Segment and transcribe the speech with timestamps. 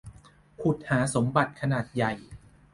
[0.61, 2.13] ขุดหาสมบัติขนานใหญ่